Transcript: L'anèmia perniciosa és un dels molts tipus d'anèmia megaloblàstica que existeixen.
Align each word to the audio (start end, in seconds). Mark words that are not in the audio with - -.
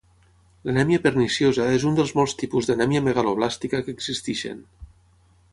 L'anèmia 0.67 1.01
perniciosa 1.03 1.67
és 1.75 1.85
un 1.91 1.99
dels 2.01 2.15
molts 2.21 2.35
tipus 2.41 2.71
d'anèmia 2.71 3.05
megaloblàstica 3.11 3.85
que 3.87 3.97
existeixen. 3.99 4.69